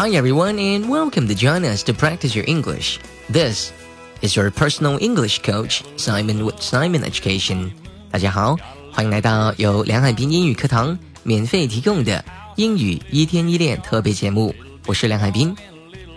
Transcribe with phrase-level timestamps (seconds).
[0.00, 2.98] Hi everyone and welcome to join us to practice your English.
[3.28, 3.72] This
[4.20, 7.70] is your personal English coach Simon with Simon Education.
[8.10, 8.56] 大家好，
[8.92, 12.24] 欢迎来到由梁海滨英语课堂免费提供的
[12.56, 14.54] 英语一天一练特别节目。
[14.86, 15.56] 我是梁海滨，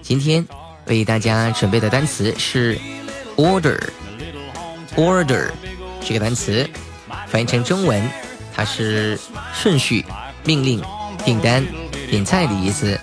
[0.01, 0.45] 今天
[0.87, 2.77] 为大家准备的单词是
[3.35, 5.49] order。order
[6.03, 6.69] 这个单词
[7.27, 8.03] 翻译成中文，
[8.53, 9.17] 它是
[9.53, 10.03] 顺序、
[10.43, 10.81] 命令、
[11.23, 11.65] 订单、
[12.09, 12.99] 点菜的意思。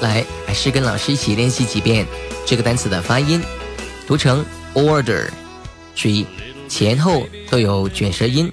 [0.00, 2.06] 来，还是跟老师一起练习几遍
[2.46, 3.42] 这个单词的发音，
[4.06, 5.28] 读成 order，
[5.94, 6.26] 注意
[6.68, 8.52] 前后都有卷舌音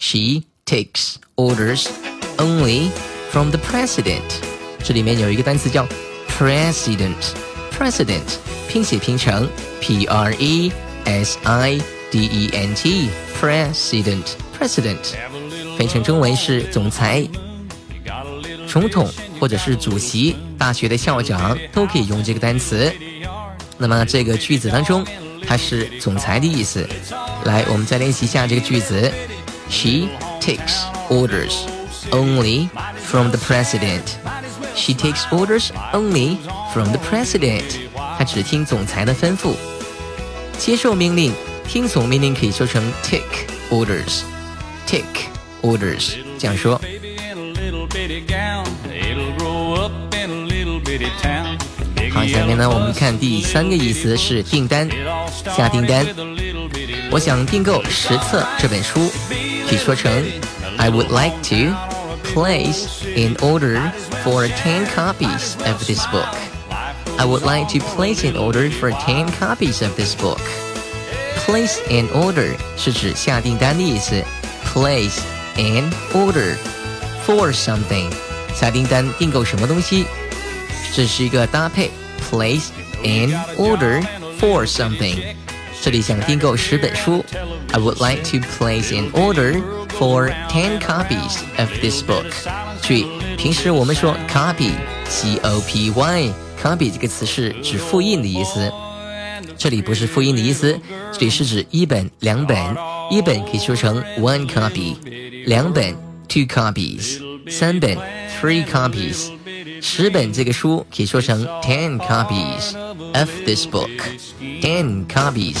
[0.00, 1.86] She takes orders
[2.38, 2.90] only
[3.30, 4.24] from the president。
[4.82, 5.86] 这里面有一个单词叫
[6.28, 9.48] president，president 拼写拼成
[9.80, 10.72] p r e
[11.04, 11.80] s i
[12.10, 15.14] d e n t，president，president
[15.78, 17.24] 翻译成中文是总裁、
[18.66, 19.08] 总统
[19.38, 22.92] 或者是主席、大学的校长都可以用这个单词。
[23.78, 25.06] 那么这个句子当中。
[25.50, 26.88] 它是总裁的意思。
[27.45, 29.11] 来，我们再练习一下这个句子：
[29.69, 30.09] She
[30.41, 31.53] takes orders
[32.11, 32.69] only
[33.03, 34.01] from the president.
[34.75, 36.37] She takes orders only
[36.73, 37.63] from the president.
[38.17, 39.53] 她只听总裁的吩咐，
[40.57, 41.33] 接受命令，
[41.67, 44.21] 听从命令可以说成 take orders.
[44.87, 45.29] Take
[45.61, 46.79] orders 这样说。
[52.12, 54.88] 好，下面呢，我们看第三个意思是订单，
[55.56, 56.06] 下订单。
[57.10, 59.10] 我想订购十册这本书，
[59.68, 60.10] 可以说成
[60.76, 61.74] I would like to
[62.24, 63.80] place an order
[64.24, 66.28] for ten copies of this book.
[67.18, 70.40] I would like to place an order for ten copies of this book.
[71.44, 74.22] Place an order 是指下订单的意思。
[74.72, 75.18] Place
[75.56, 76.54] an order
[77.26, 78.10] for something，
[78.54, 80.06] 下订单订购什么东西。
[80.93, 81.91] 这是一个搭配，
[82.29, 82.67] place
[83.03, 84.03] an order
[84.39, 85.17] for something。
[85.81, 87.23] 这里想订购十本书，
[87.71, 89.61] I would like to place an order
[89.99, 92.25] for ten copies of this book。
[92.81, 93.05] 注意，
[93.37, 98.71] 平时我们说 copy，c o p y，copy 这个词是指复印的意思，
[99.57, 100.79] 这里不是复印的意思，
[101.11, 102.57] 这里是指一本、两本，
[103.11, 104.95] 一本可以说成 one copy，
[105.45, 105.93] 两本
[106.27, 107.95] two copies，三本
[108.41, 109.29] three copies。
[109.82, 112.76] 十本这个书可以说成 ten copies
[113.14, 113.88] of this book.
[114.60, 115.56] Ten copies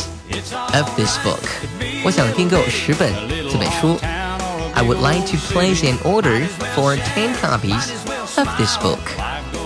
[0.72, 1.38] of this book.
[2.04, 3.12] 我想订购十本
[3.50, 3.98] 这本书。
[4.74, 6.42] I would like to place an order
[6.74, 7.88] for ten copies
[8.36, 8.98] of this book.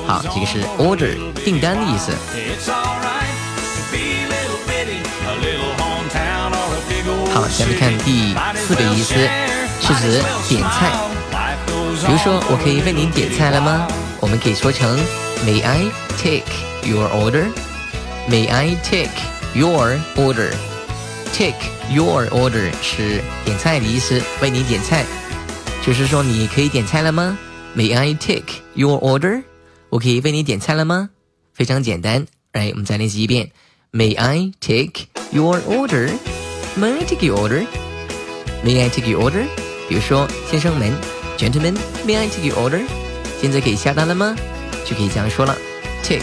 [0.06, 2.12] 好，这个是 order 订单的意思。
[7.32, 9.14] 好，下面看第四个意思，
[9.80, 10.90] 是指点菜。
[12.06, 13.86] 比如说，我可以为您点菜了吗？
[14.23, 14.97] 我们可以说成
[15.45, 16.45] May I take
[16.83, 17.45] your order?
[18.29, 19.09] May I take
[19.53, 20.51] your order?
[21.33, 21.55] take
[21.89, 25.05] your order 是点菜的意思，为你点菜，
[25.85, 27.37] 就是说你可以点菜了吗？
[27.77, 29.43] May I take your order？
[29.89, 31.09] 我可以为你点菜了吗？
[31.53, 33.51] 非常简单，来，我们再练习一遍。
[33.93, 39.45] May I take your order？May I take your order？May I take your order？
[39.87, 40.93] 比如说，先生们，
[41.37, 42.81] Gentlemen，May I take your order？
[43.40, 44.34] 现在可以下单了吗？
[44.84, 45.56] 就可以这样说了
[46.02, 46.22] ，Take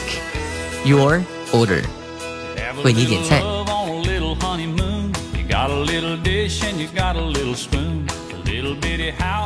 [0.83, 1.21] your
[1.51, 1.83] order，
[2.83, 3.41] 为你点菜。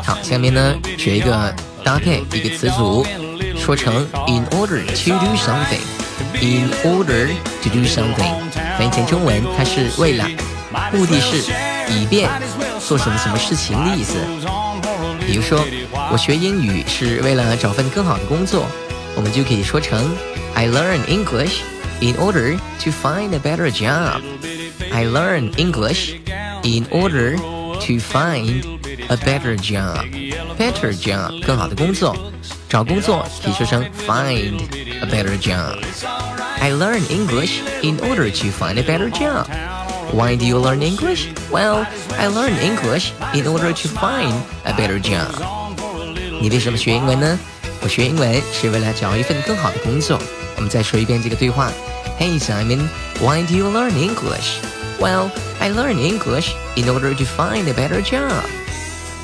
[0.03, 3.05] 好，下面呢学一个搭配，一个词组，
[3.57, 7.29] 说成 in order to do something，in order
[7.63, 8.33] to do something，
[8.77, 10.27] 翻译成中文，它是为了，
[10.91, 11.51] 目的是
[11.89, 12.29] 以便
[12.79, 14.17] 做什么什么事情的意思。
[15.25, 15.65] 比如说，
[16.11, 18.65] 我学英语是为了找份更好的工作，
[19.15, 20.15] 我们就可以说成
[20.53, 21.61] I learn English
[21.99, 24.21] in order to find a better job。
[24.91, 26.15] I learn English
[26.63, 28.63] in order to find
[29.07, 30.05] a better job.
[30.57, 32.15] Better job 更好的工作，
[32.69, 34.61] 找工作可以说成 find
[35.01, 35.77] a better job.
[36.59, 39.47] I learn English in order to find a better job.
[40.12, 41.28] Why do you learn English?
[41.50, 41.86] Well,
[42.18, 44.32] I learn English in order to find
[44.64, 45.30] a better job.
[46.40, 47.38] 你为什么学英文呢？
[47.82, 50.18] 我学英文是为了找一份更好的工作。
[50.56, 51.70] 我们再说一遍这个对话。
[52.18, 52.88] Hey Simon,
[53.20, 54.58] why do you learn English?
[54.98, 58.44] Well, I learn English in order to find a better job.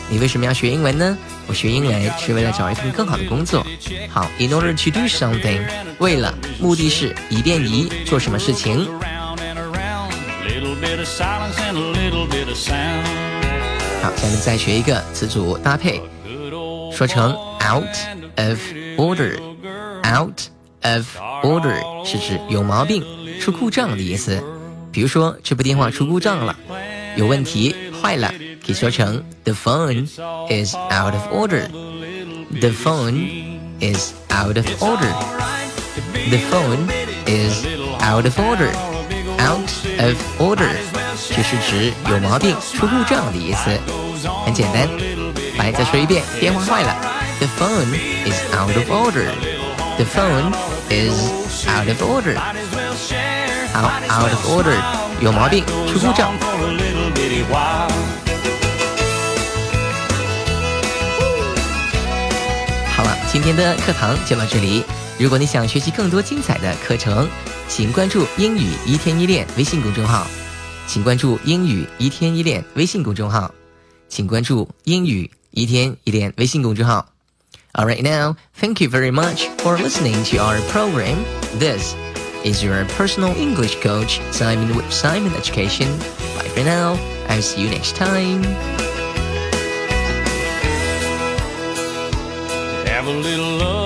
[0.09, 1.19] 你为什么要学英文呢？
[1.49, 3.67] 我学英文是为了找一份更好的工作。
[4.09, 5.61] 好，in order to do something，
[5.99, 8.89] 为了，目的是以便于做什么事情。
[14.03, 16.03] 好，下面再学一个词组搭配，
[16.93, 17.85] 说成 out
[18.37, 18.59] of
[18.99, 20.41] order，out
[20.83, 21.07] of
[21.43, 23.03] order 是指有毛病、
[23.41, 24.43] 出故障的意思。
[24.93, 26.55] 比如说，这部电话出故障了，
[27.17, 28.33] 有问题，坏了，
[28.65, 30.07] 可以说成 The phone
[30.49, 31.69] is out of order.
[32.61, 35.13] The phone is out of order.
[36.29, 36.87] The phone
[37.27, 37.65] is
[38.01, 38.90] out of order.
[39.52, 39.70] Out
[40.00, 40.72] of order
[41.30, 43.78] 就是指有毛病、出故障的意思。
[44.46, 44.88] 很简单，
[45.58, 46.96] 来再说一遍，电话坏了。
[47.40, 47.94] The phone
[48.26, 49.28] is out of order.
[49.98, 50.54] The phone
[50.90, 52.38] is out of order.
[53.74, 54.78] 好，out of order，
[55.20, 56.32] 有毛病，出故障。
[62.96, 64.86] 好了，今天的课堂就到这里。
[65.21, 67.29] 如果你想学习更多精彩的课程，
[67.69, 70.27] 请关注“英语一天一练”微信公众号。
[70.87, 73.53] 请关注“英语一天一练”微信公众号。
[74.09, 77.09] 请关注“英语一天一练”微信公众号。
[77.73, 81.17] All right, now, thank you very much for listening to our program.
[81.59, 81.95] This
[82.43, 85.89] is your personal English coach, Simon with Simon Education.
[86.39, 86.97] Bye for now.
[87.29, 88.45] I'll see you next time.
[92.87, 93.80] Have a little love